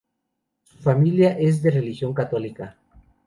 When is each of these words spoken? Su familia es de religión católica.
Su 0.63 0.77
familia 0.77 1.37
es 1.37 1.61
de 1.61 1.69
religión 1.69 2.11
católica. 2.15 2.75